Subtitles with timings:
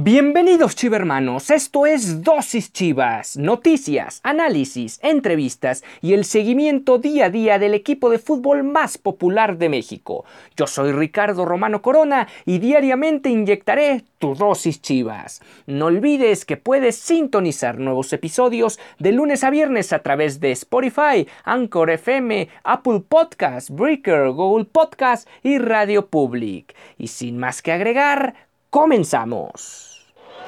[0.00, 7.58] Bienvenidos chivermanos, esto es Dosis Chivas, noticias, análisis, entrevistas y el seguimiento día a día
[7.58, 10.24] del equipo de fútbol más popular de México.
[10.56, 15.40] Yo soy Ricardo Romano Corona y diariamente inyectaré tu dosis Chivas.
[15.66, 21.26] No olvides que puedes sintonizar nuevos episodios de lunes a viernes a través de Spotify,
[21.42, 26.76] Anchor FM, Apple Podcast, Breaker, Google Podcast y Radio Public.
[26.98, 29.87] Y sin más que agregar, comenzamos.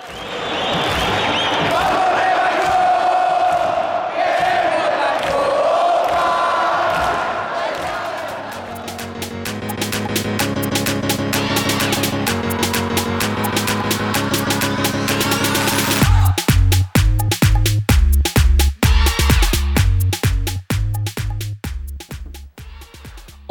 [0.08, 0.89] 何?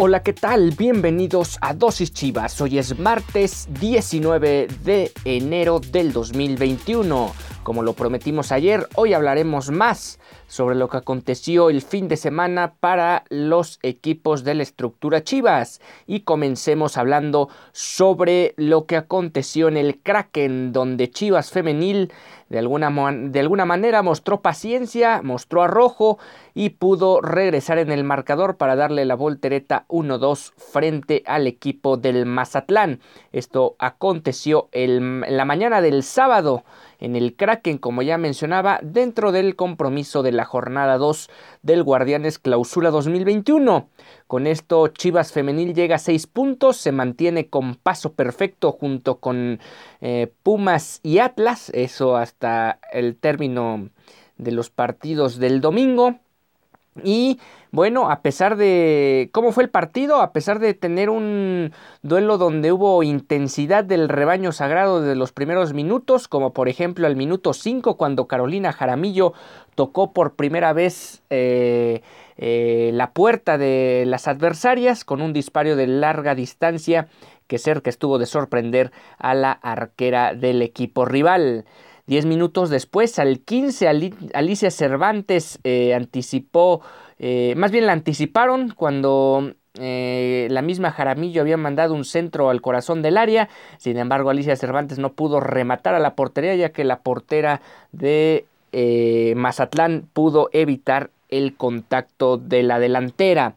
[0.09, 0.71] Hola, ¿qué tal?
[0.71, 2.59] Bienvenidos a Dosis Chivas.
[2.61, 7.31] Hoy es martes 19 de enero del 2021.
[7.69, 12.73] Como lo prometimos ayer, hoy hablaremos más sobre lo que aconteció el fin de semana
[12.79, 15.79] para los equipos de la estructura Chivas.
[16.07, 22.11] Y comencemos hablando sobre lo que aconteció en el Kraken, donde Chivas Femenil
[22.49, 26.17] de alguna, de alguna manera mostró paciencia, mostró arrojo
[26.55, 32.25] y pudo regresar en el marcador para darle la voltereta 1-2 frente al equipo del
[32.25, 32.99] Mazatlán.
[33.31, 36.63] Esto aconteció en la mañana del sábado
[36.99, 41.29] en el Kraken, como ya mencionaba, dentro del compromiso de la jornada 2
[41.61, 43.89] del Guardianes Clausura 2021.
[44.27, 49.59] Con esto Chivas Femenil llega a 6 puntos, se mantiene con paso perfecto junto con
[50.01, 53.89] eh, Pumas y Atlas, eso hasta el término
[54.37, 56.19] de los partidos del domingo.
[57.03, 57.39] Y
[57.71, 62.71] bueno, a pesar de cómo fue el partido, a pesar de tener un duelo donde
[62.71, 67.95] hubo intensidad del rebaño sagrado desde los primeros minutos, como por ejemplo al minuto 5
[67.95, 69.33] cuando Carolina Jaramillo
[69.75, 72.01] tocó por primera vez eh,
[72.37, 77.07] eh, la puerta de las adversarias con un disparo de larga distancia
[77.47, 81.65] que cerca estuvo de sorprender a la arquera del equipo rival.
[82.09, 83.87] Diez minutos después, al 15,
[84.33, 86.81] Alicia Cervantes eh, anticipó,
[87.19, 92.63] eh, más bien la anticiparon cuando eh, la misma Jaramillo había mandado un centro al
[92.63, 93.47] corazón del área.
[93.77, 97.61] Sin embargo, Alicia Cervantes no pudo rematar a la portería ya que la portera
[97.91, 98.47] de
[99.35, 103.53] Mazatlán pudo evitar el contacto de la delantera.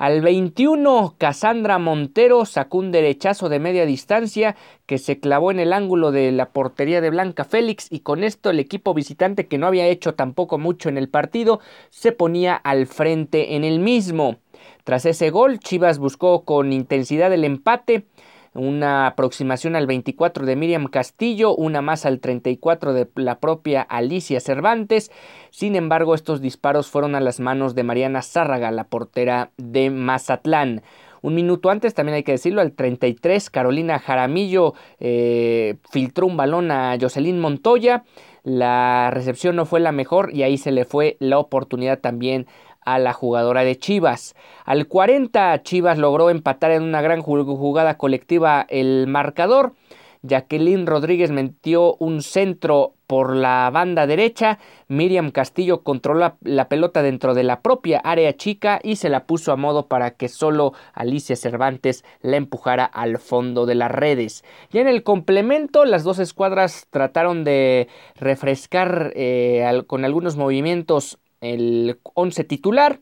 [0.00, 4.56] Al 21, Casandra Montero sacó un derechazo de media distancia
[4.86, 8.48] que se clavó en el ángulo de la portería de Blanca Félix y con esto
[8.48, 12.86] el equipo visitante que no había hecho tampoco mucho en el partido se ponía al
[12.86, 14.38] frente en el mismo.
[14.84, 18.06] Tras ese gol, Chivas buscó con intensidad el empate
[18.54, 24.40] una aproximación al 24 de Miriam Castillo, una más al 34 de la propia Alicia
[24.40, 25.10] Cervantes.
[25.50, 30.82] Sin embargo, estos disparos fueron a las manos de Mariana Zárraga, la portera de Mazatlán.
[31.22, 36.70] Un minuto antes, también hay que decirlo, al 33, Carolina Jaramillo eh, filtró un balón
[36.70, 38.04] a Jocelyn Montoya.
[38.42, 42.46] La recepción no fue la mejor y ahí se le fue la oportunidad también
[42.94, 44.34] a la jugadora de Chivas.
[44.64, 49.74] Al 40 Chivas logró empatar en una gran jugada colectiva el marcador.
[50.22, 54.58] Jacqueline Rodríguez metió un centro por la banda derecha.
[54.86, 59.50] Miriam Castillo controló la, pelota dentro de la propia área chica y se la puso
[59.50, 64.44] a modo para que solo Alicia Cervantes la empujara al fondo de las redes.
[64.70, 72.00] Ya en el complemento, las dos escuadras trataron de refrescar eh, con algunos movimientos el
[72.14, 73.00] 11 titular.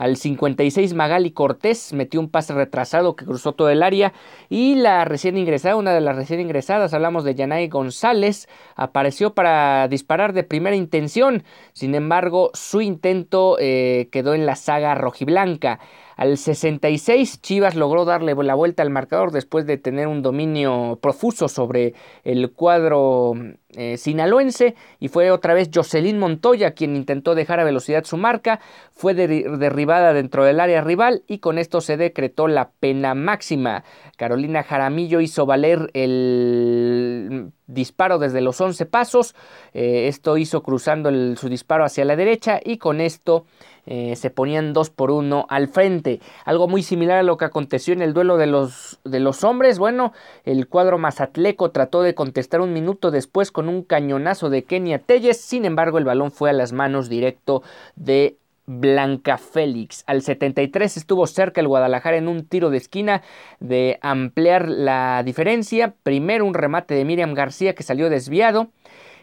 [0.00, 4.14] Al 56 Magali Cortés metió un pase retrasado que cruzó todo el área
[4.48, 9.88] y la recién ingresada, una de las recién ingresadas, hablamos de Yanay González, apareció para
[9.88, 11.44] disparar de primera intención.
[11.74, 15.80] Sin embargo, su intento eh, quedó en la saga rojiblanca.
[16.20, 21.48] Al 66 Chivas logró darle la vuelta al marcador después de tener un dominio profuso
[21.48, 21.94] sobre
[22.24, 23.32] el cuadro
[23.70, 28.60] eh, sinaloense y fue otra vez Jocelyn Montoya quien intentó dejar a velocidad su marca,
[28.92, 33.84] fue derribada dentro del área rival y con esto se decretó la pena máxima.
[34.18, 39.34] Carolina Jaramillo hizo valer el disparo desde los 11 pasos,
[39.72, 43.44] eh, esto hizo cruzando su disparo hacia la derecha y con esto
[43.86, 46.20] eh, se ponían dos por uno al frente.
[46.44, 49.78] Algo muy similar a lo que aconteció en el duelo de los, de los hombres.
[49.78, 50.12] Bueno,
[50.44, 55.40] el cuadro mazatleco trató de contestar un minuto después con un cañonazo de Kenia Telles.
[55.40, 57.62] Sin embargo, el balón fue a las manos directo
[57.96, 58.36] de
[58.70, 60.04] Blanca Félix.
[60.06, 63.22] Al 73 estuvo cerca el Guadalajara en un tiro de esquina
[63.58, 65.94] de ampliar la diferencia.
[66.04, 68.68] Primero un remate de Miriam García que salió desviado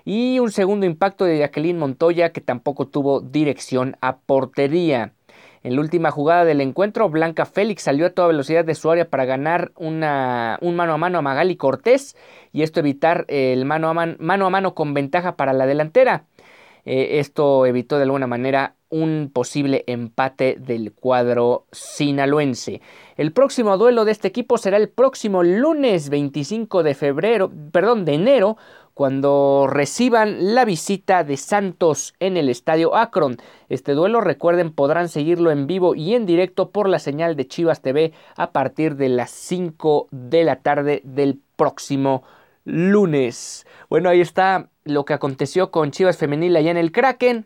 [0.03, 5.13] y un segundo impacto de Jacqueline Montoya que tampoco tuvo dirección a portería.
[5.63, 9.09] En la última jugada del encuentro, Blanca Félix salió a toda velocidad de su área
[9.09, 12.17] para ganar una, un mano a mano a Magali Cortés
[12.51, 16.25] y esto evitar el mano a mano, a mano con ventaja para la delantera.
[16.85, 22.81] Eh, esto evitó de alguna manera un posible empate del cuadro sinaloense.
[23.15, 28.13] El próximo duelo de este equipo será el próximo lunes 25 de febrero, perdón, de
[28.13, 28.57] enero,
[28.97, 33.37] cuando reciban la visita de Santos en el estadio Akron.
[33.69, 37.83] Este duelo, recuerden, podrán seguirlo en vivo y en directo por la señal de Chivas
[37.83, 42.23] TV a partir de las 5 de la tarde del próximo
[42.63, 43.67] lunes.
[43.87, 47.45] Bueno, ahí está lo que aconteció con Chivas Femenil allá en el Kraken.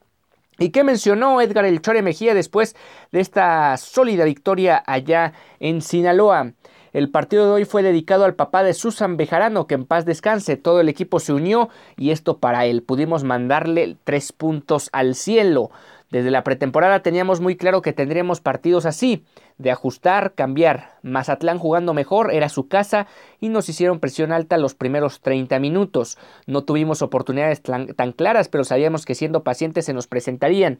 [0.61, 2.75] ¿Y qué mencionó Edgar El Chore Mejía después
[3.11, 6.53] de esta sólida victoria allá en Sinaloa?
[6.93, 10.57] El partido de hoy fue dedicado al papá de Susan Bejarano, que en paz descanse.
[10.57, 12.83] Todo el equipo se unió y esto para él.
[12.83, 15.71] Pudimos mandarle tres puntos al cielo.
[16.11, 19.23] Desde la pretemporada teníamos muy claro que tendríamos partidos así,
[19.57, 20.99] de ajustar, cambiar.
[21.03, 23.07] Mazatlán jugando mejor, era su casa
[23.39, 26.17] y nos hicieron presión alta los primeros 30 minutos.
[26.45, 30.79] No tuvimos oportunidades tan claras, pero sabíamos que siendo pacientes se nos presentarían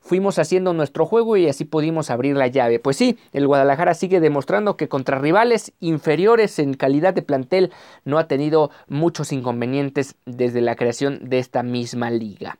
[0.00, 2.78] fuimos haciendo nuestro juego y así pudimos abrir la llave.
[2.78, 7.72] Pues sí, el Guadalajara sigue demostrando que contra rivales inferiores en calidad de plantel
[8.04, 12.58] no ha tenido muchos inconvenientes desde la creación de esta misma liga.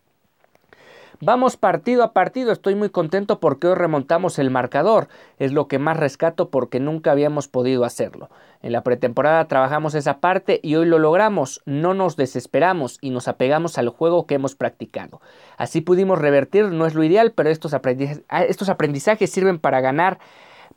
[1.21, 5.09] Vamos partido a partido, estoy muy contento porque hoy remontamos el marcador,
[5.39, 8.29] es lo que más rescato porque nunca habíamos podido hacerlo.
[8.61, 13.29] En la pretemporada trabajamos esa parte y hoy lo logramos, no nos desesperamos y nos
[13.29, 15.23] apegamos al juego que hemos practicado.
[15.57, 20.19] Así pudimos revertir, no es lo ideal, pero estos, ah, estos aprendizajes sirven para ganar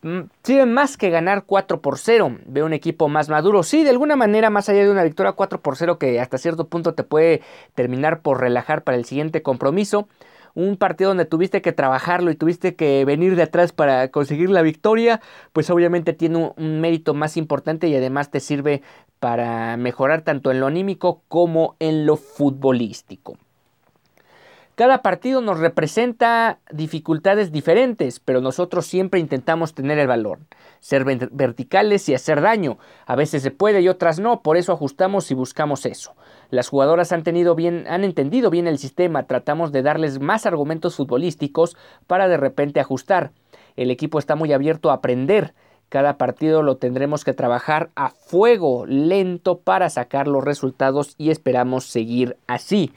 [0.01, 2.37] mm, sirven más que ganar 4 por 0.
[2.45, 3.63] Veo un equipo más maduro.
[3.63, 6.67] Sí, de alguna manera, más allá de una victoria 4 por 0 que hasta cierto
[6.67, 7.41] punto te puede
[7.75, 10.07] terminar por relajar para el siguiente compromiso
[10.55, 14.61] un partido donde tuviste que trabajarlo y tuviste que venir de atrás para conseguir la
[14.61, 15.21] victoria,
[15.53, 18.81] pues obviamente tiene un, mérito más importante y además te sirve
[19.19, 23.37] para mejorar tanto en lo anímico como en lo futbolístico.
[24.79, 30.39] Cada partido nos representa dificultades diferentes, pero nosotros siempre intentamos tener el valor,
[30.79, 32.77] ser verticales y hacer daño.
[33.05, 36.15] A veces se puede y otras no, por eso ajustamos y buscamos eso.
[36.49, 41.75] Las jugadoras han, han entendido bien el sistema, tratamos de darles más argumentos futbolísticos
[42.07, 43.33] para de repente ajustar.
[43.75, 45.55] El equipo está muy abierto a aprender.
[45.89, 51.83] Cada partido lo tendremos que trabajar a fuego lento para sacar los resultados y esperamos
[51.83, 52.93] seguir así.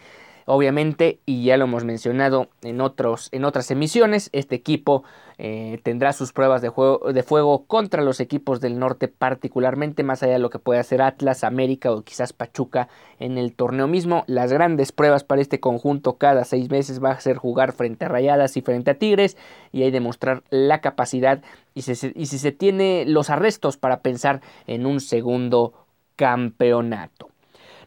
[0.46, 5.04] Obviamente, y ya lo hemos mencionado en, otros, en otras emisiones, este equipo
[5.38, 10.22] eh, tendrá sus pruebas de, juego, de fuego contra los equipos del norte, particularmente más
[10.22, 14.24] allá de lo que puede hacer Atlas, América o quizás Pachuca en el torneo mismo.
[14.26, 18.08] Las grandes pruebas para este conjunto cada seis meses va a ser jugar frente a
[18.08, 19.36] Rayadas y frente a Tigres
[19.72, 21.42] y ahí demostrar la capacidad
[21.74, 25.72] y si se tiene los arrestos para pensar en un segundo
[26.16, 27.31] campeonato.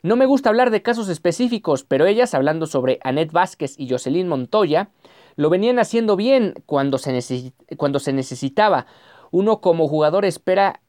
[0.06, 4.28] No me gusta hablar de casos específicos, pero ellas, hablando sobre Annette Vázquez y Jocelyn
[4.28, 4.92] Montoya,
[5.36, 8.86] lo venían haciendo bien cuando se, cuando se necesitaba.
[9.31, 10.80] Uno como jugador espera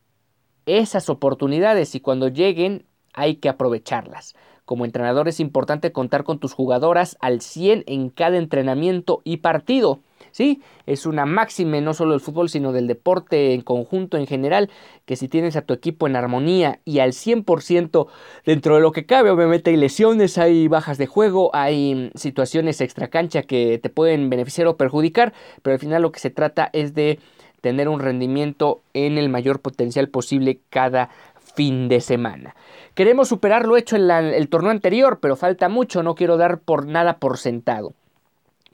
[0.66, 2.84] esas oportunidades y cuando lleguen
[3.14, 4.34] hay que aprovecharlas.
[4.66, 10.00] Como entrenador es importante contar con tus jugadoras al 100 en cada entrenamiento y partido.
[10.36, 14.68] Sí, es una máxima no solo del fútbol, sino del deporte en conjunto en general,
[15.06, 18.06] que si tienes a tu equipo en armonía y al 100%
[18.44, 23.44] dentro de lo que cabe, obviamente hay lesiones, hay bajas de juego, hay situaciones extracancha
[23.44, 27.18] que te pueden beneficiar o perjudicar, pero al final lo que se trata es de
[27.62, 31.08] tener un rendimiento en el mayor potencial posible cada
[31.54, 32.54] fin de semana.
[32.94, 36.86] Queremos superar lo hecho en el torneo anterior, pero falta mucho, no quiero dar por
[36.86, 37.94] nada por sentado.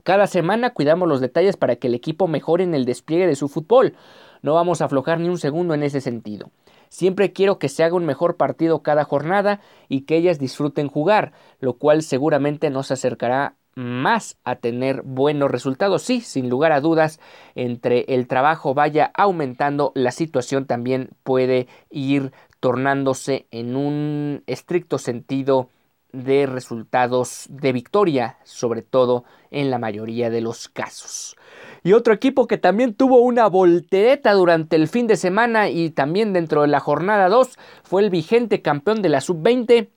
[0.02, 3.49] Cada semana cuidamos los detalles para que el equipo mejore en el despliegue de su
[3.49, 3.94] fútbol.
[4.42, 6.50] No vamos a aflojar ni un segundo en ese sentido.
[6.88, 11.32] Siempre quiero que se haga un mejor partido cada jornada y que ellas disfruten jugar,
[11.61, 16.02] lo cual seguramente nos acercará más a tener buenos resultados.
[16.02, 17.21] Sí, sin lugar a dudas,
[17.54, 25.71] entre el trabajo vaya aumentando, la situación también puede ir tornándose en un estricto sentido
[26.12, 31.37] de resultados de victoria, sobre todo en la mayoría de los casos.
[31.83, 36.33] Y otro equipo que también tuvo una voltereta durante el fin de semana y también
[36.33, 39.88] dentro de la jornada 2 fue el vigente campeón de la sub-20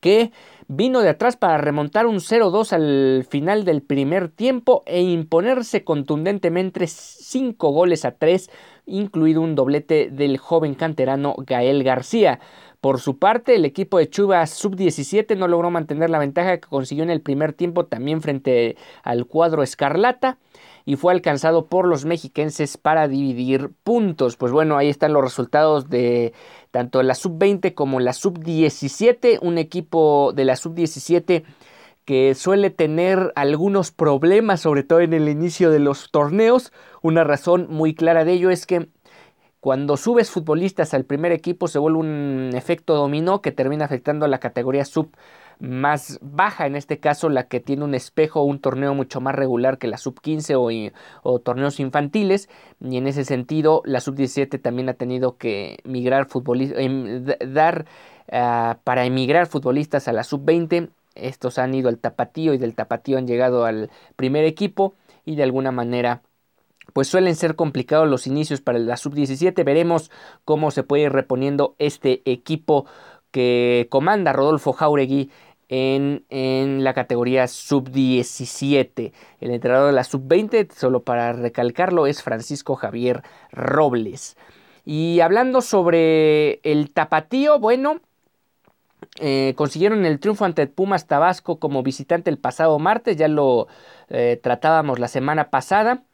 [0.00, 0.32] que
[0.68, 6.86] vino de atrás para remontar un 0-2 al final del primer tiempo e imponerse contundentemente
[6.86, 8.50] 5 goles a 3,
[8.86, 12.40] incluido un doblete del joven canterano Gael García.
[12.86, 17.02] Por su parte, el equipo de Chuba sub-17 no logró mantener la ventaja que consiguió
[17.02, 20.38] en el primer tiempo también frente al cuadro Escarlata
[20.84, 24.36] y fue alcanzado por los mexiquenses para dividir puntos.
[24.36, 26.32] Pues bueno, ahí están los resultados de
[26.70, 31.42] tanto la sub-20 como la sub-17, un equipo de la sub-17
[32.04, 36.72] que suele tener algunos problemas, sobre todo en el inicio de los torneos.
[37.02, 38.90] Una razón muy clara de ello es que
[39.60, 44.28] cuando subes futbolistas al primer equipo se vuelve un efecto dominó que termina afectando a
[44.28, 45.10] la categoría sub
[45.58, 49.34] más baja, en este caso la que tiene un espejo o un torneo mucho más
[49.34, 52.48] regular que la sub 15 o, torneos infantiles.
[52.80, 57.86] Y en ese sentido la sub 17 también ha tenido que migrar futbolistas, em, dar
[58.30, 62.74] ah, para emigrar futbolistas a la sub 20 estos han ido al tapatío y del
[62.74, 64.94] tapatío han llegado al primer equipo
[65.24, 66.22] y de alguna manera
[66.92, 69.64] pues suelen ser complicados los inicios para la sub-17.
[69.64, 70.10] Veremos
[70.44, 72.86] cómo se puede ir reponiendo este equipo
[73.30, 75.30] que comanda Rodolfo Jauregui
[75.68, 79.12] en, en la categoría sub-17.
[79.40, 84.36] El entrenador de la sub-20, solo para recalcarlo, es Francisco Javier Robles.
[84.84, 88.00] Y hablando sobre el tapatío, bueno,
[89.20, 93.66] eh, consiguieron el triunfo ante Pumas Tabasco como visitante el pasado martes, ya lo
[94.08, 96.04] eh, tratábamos la semana pasada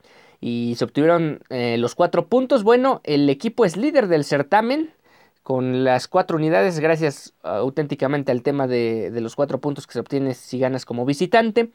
[0.42, 2.64] y se obtuvieron eh, los cuatro puntos.
[2.64, 4.90] Bueno, el equipo es líder del certamen
[5.44, 10.34] con las cuatro unidades, gracias auténticamente al tema de, los cuatro puntos que se obtiene
[10.34, 11.70] si ganas como visitante.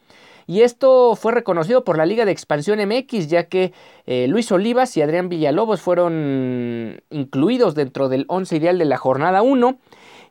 [0.46, 3.72] Y esto fue reconocido por la Liga de Expansión MX, ya que
[4.06, 9.42] eh, Luis Olivas y Adrián Villalobos fueron incluidos dentro del 11 ideal de la jornada
[9.42, 9.78] 1.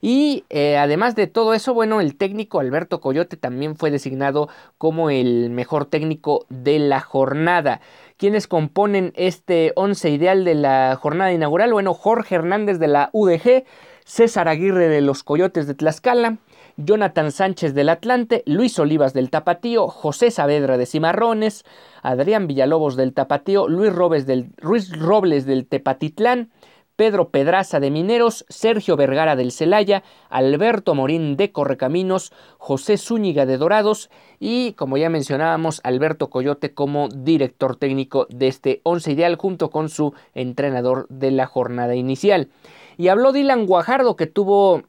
[0.02, 5.10] Y eh, además de todo eso, bueno, el técnico Alberto Coyote también fue designado como
[5.10, 7.82] el mejor técnico de la jornada.
[8.18, 11.72] ¿Quiénes componen este once ideal de la jornada inaugural?
[11.72, 13.64] Bueno, Jorge Hernández de la UDG,
[14.06, 16.38] César Aguirre de los Coyotes de Tlaxcala,
[16.78, 21.64] Jonathan Sánchez del Atlante, Luis Olivas del Tapatío, José Saavedra de Cimarrones,
[22.02, 26.50] Adrián Villalobos del Tapatío, Luis, del, Luis Robles del Tepatitlán,
[26.98, 33.58] Pedro Pedraza de Mineros, Sergio Vergara del Celaya, Alberto Morín de Correcaminos, José Zúñiga de
[33.58, 39.70] Dorados y, como ya mencionábamos, Alberto Coyote como director técnico de este once ideal junto
[39.70, 42.50] con su entrenador de la jornada inicial.
[42.98, 44.82] Y habló Dylan Guajardo que tuvo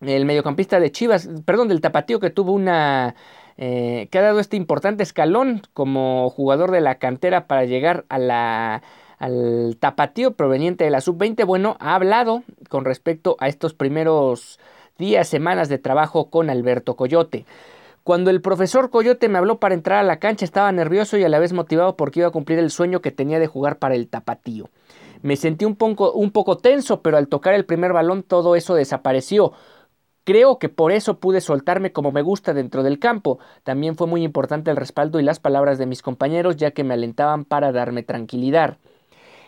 [0.00, 3.16] el mediocampista de Chivas, perdón, del Tapatío que tuvo una...
[3.56, 8.18] Eh, que ha dado este importante escalón como jugador de la cantera para llegar a
[8.18, 8.82] la
[9.24, 14.60] al tapatío proveniente de la sub-20, bueno, ha hablado con respecto a estos primeros
[14.98, 17.46] días, semanas de trabajo con Alberto Coyote.
[18.02, 21.30] Cuando el profesor Coyote me habló para entrar a la cancha estaba nervioso y a
[21.30, 24.08] la vez motivado porque iba a cumplir el sueño que tenía de jugar para el
[24.08, 24.68] tapatío.
[25.22, 28.74] Me sentí un poco, un poco tenso, pero al tocar el primer balón todo eso
[28.74, 29.52] desapareció.
[30.24, 33.38] Creo que por eso pude soltarme como me gusta dentro del campo.
[33.62, 36.92] También fue muy importante el respaldo y las palabras de mis compañeros ya que me
[36.92, 38.76] alentaban para darme tranquilidad.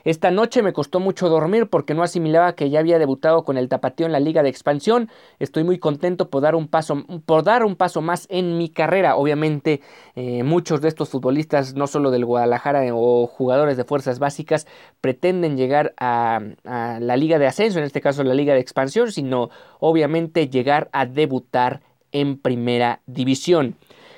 [0.06, 3.68] Esta noche me costó mucho dormir porque no asimilaba que ya había debutado con el
[3.68, 5.10] Tapatío en la Liga de Expansión.
[5.40, 9.16] Estoy muy contento por dar un paso, por dar un paso más en mi carrera.
[9.16, 9.80] Obviamente,
[10.14, 14.68] eh, muchos de estos futbolistas, no solo del Guadalajara o jugadores de fuerzas básicas,
[15.00, 19.10] pretenden llegar a, a la Liga de Ascenso, en este caso la Liga de Expansión,
[19.10, 21.80] sino obviamente llegar a debutar
[22.12, 23.74] en primera división.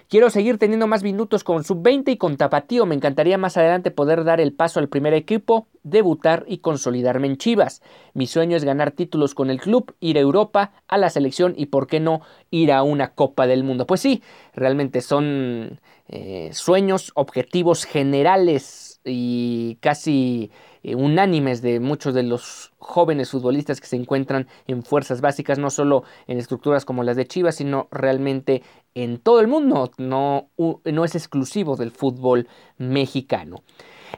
[0.08, 2.86] Quiero seguir teniendo más minutos con sub-20 y con tapatío.
[2.86, 7.36] Me encantaría más adelante poder dar el paso al primer equipo, debutar y consolidarme en
[7.36, 7.82] Chivas.
[8.14, 11.66] Mi sueño es ganar títulos con el club, ir a Europa, a la selección y,
[11.66, 13.86] por qué no, ir a una Copa del Mundo.
[13.86, 14.22] Pues sí,
[14.54, 20.50] realmente son eh, sueños, objetivos generales y casi
[20.82, 25.70] eh, unánimes de muchos de los jóvenes futbolistas que se encuentran en fuerzas básicas, no
[25.70, 28.62] solo en estructuras como las de Chivas, sino realmente
[28.94, 33.62] en todo el mundo, no, no es exclusivo del fútbol mexicano.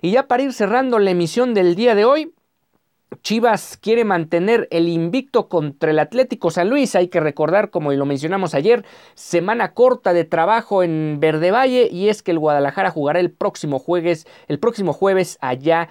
[0.01, 2.33] Y ya para ir cerrando la emisión del día de hoy,
[3.23, 6.95] Chivas quiere mantener el invicto contra el Atlético San Luis.
[6.95, 12.09] Hay que recordar, como lo mencionamos ayer, semana corta de trabajo en Verde Valle y
[12.09, 15.89] es que el Guadalajara jugará el próximo jueves, el próximo jueves allá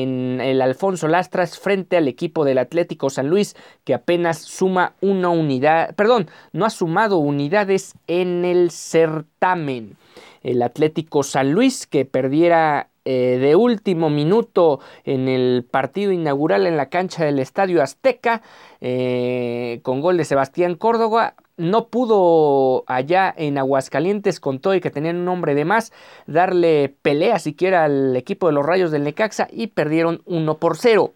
[0.00, 5.28] en el Alfonso Lastras frente al equipo del Atlético San Luis que apenas suma una
[5.28, 9.96] unidad, perdón, no ha sumado unidades en el certamen.
[10.42, 16.78] El Atlético San Luis que perdiera eh, de último minuto en el partido inaugural en
[16.78, 18.40] la cancha del Estadio Azteca
[18.80, 24.90] eh, con gol de Sebastián Córdoba no pudo allá en Aguascalientes con todo y que
[24.90, 25.92] tenían un hombre de más
[26.26, 31.12] darle pelea siquiera al equipo de los Rayos del Necaxa y perdieron 1 por 0.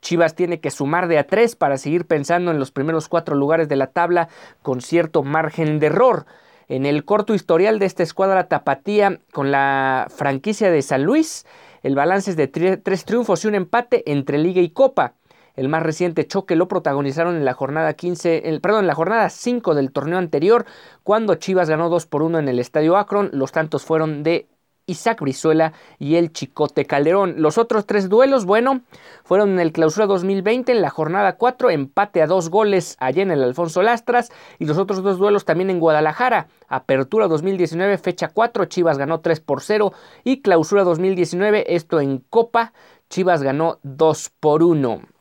[0.00, 3.68] Chivas tiene que sumar de a 3 para seguir pensando en los primeros cuatro lugares
[3.68, 4.28] de la tabla
[4.62, 6.26] con cierto margen de error.
[6.68, 11.46] En el corto historial de esta escuadra tapatía con la franquicia de San Luis,
[11.82, 15.14] el balance es de tres triunfos y un empate entre Liga y Copa.
[15.54, 19.74] El más reciente choque lo protagonizaron en la jornada 15, perdón, en la jornada 5
[19.74, 20.64] del torneo anterior,
[21.02, 23.30] cuando Chivas ganó 2 por 1 en el Estadio Akron.
[23.32, 24.46] Los tantos fueron de
[24.86, 27.34] Isaac Brizuela y el Chicote Calderón.
[27.38, 28.82] Los otros tres duelos, bueno,
[29.24, 33.30] fueron en el Clausura 2020, en la jornada 4, empate a dos goles allá en
[33.30, 36.48] el Alfonso Lastras, y los otros dos duelos también en Guadalajara.
[36.68, 39.92] Apertura 2019, fecha 4, Chivas ganó 3 por 0,
[40.24, 42.72] y Clausura 2019, esto en Copa,
[43.08, 45.11] Chivas ganó 2 por 1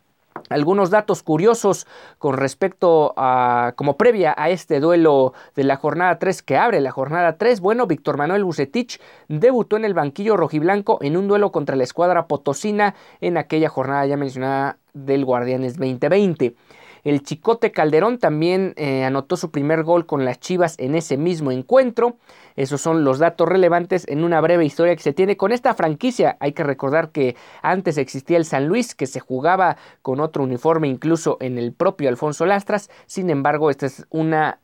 [0.51, 6.41] algunos datos curiosos con respecto a, como previa a este duelo de la jornada 3
[6.43, 7.61] que abre la jornada 3.
[7.61, 12.27] Bueno, Víctor Manuel Bucetich debutó en el banquillo rojiblanco en un duelo contra la escuadra
[12.27, 16.55] potosina en aquella jornada ya mencionada del Guardianes 2020.
[17.03, 21.51] El Chicote Calderón también eh, anotó su primer gol con las Chivas en ese mismo
[21.51, 22.17] encuentro.
[22.55, 26.37] Esos son los datos relevantes en una breve historia que se tiene con esta franquicia.
[26.39, 30.87] Hay que recordar que antes existía el San Luis que se jugaba con otro uniforme
[30.87, 32.89] incluso en el propio Alfonso Lastras.
[33.05, 34.59] Sin embargo, esta es una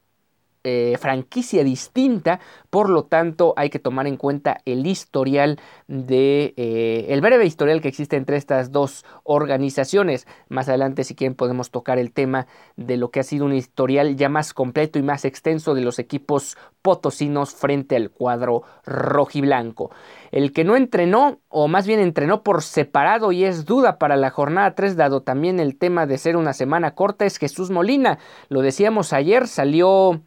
[0.69, 7.05] eh, franquicia distinta, por lo tanto hay que tomar en cuenta el historial de eh,
[7.07, 10.27] el breve historial que existe entre estas dos organizaciones.
[10.49, 14.17] Más adelante, si quieren, podemos tocar el tema de lo que ha sido un historial
[14.17, 19.91] ya más completo y más extenso de los equipos potosinos frente al cuadro rojiblanco.
[20.31, 24.31] El que no entrenó, o más bien entrenó por separado y es duda para la
[24.31, 28.19] jornada 3, dado también el tema de ser una semana corta, es Jesús Molina.
[28.49, 30.21] Lo decíamos ayer, salió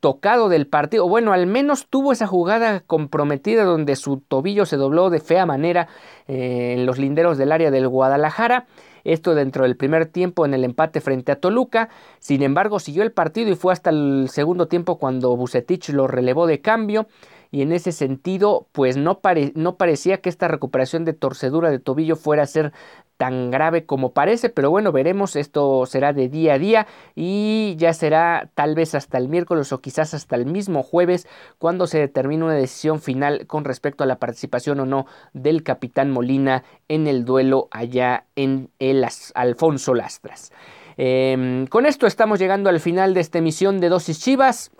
[0.00, 5.10] tocado del partido, bueno, al menos tuvo esa jugada comprometida donde su tobillo se dobló
[5.10, 5.88] de fea manera
[6.28, 8.66] eh, en los linderos del área del Guadalajara.
[9.04, 11.88] Esto dentro del primer tiempo en el empate frente a Toluca.
[12.18, 16.48] Sin embargo, siguió el partido y fue hasta el segundo tiempo cuando Bucetich lo relevó
[16.48, 17.06] de cambio
[17.56, 19.18] y en ese sentido pues no,
[19.54, 22.74] no, parecía que esta recuperación de torcedura de tobillo fuera a ser
[23.16, 27.94] tan grave como parece, pero bueno, veremos, esto será de día a día y ya
[27.94, 31.26] será tal vez hasta el miércoles o quizás hasta el mismo jueves
[31.56, 36.10] cuando se determine una decisión final con respecto a la participación o no del capitán
[36.10, 39.02] Molina en el duelo allá en el
[39.34, 40.52] Alfonso Lastras.
[40.98, 44.72] Em, con esto estamos llegando al final de esta emisión de Dosis Chivas.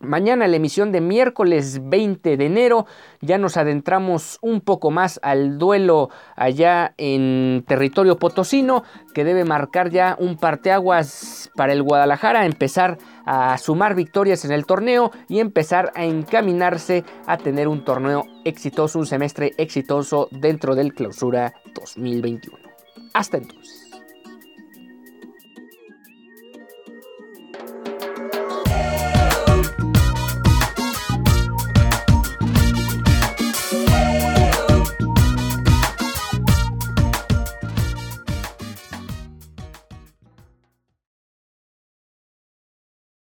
[0.00, 2.86] Mañana la emisión de miércoles 20 de enero
[3.20, 9.90] ya nos adentramos un poco más al duelo allá en territorio potosino que debe marcar
[9.90, 15.90] ya un parteaguas para el Guadalajara, empezar a sumar victorias en el torneo y empezar
[15.96, 22.56] a encaminarse a tener un torneo exitoso, un semestre exitoso dentro del clausura 2021.
[23.14, 23.77] Hasta entonces.